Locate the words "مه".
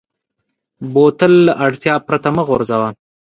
2.35-2.43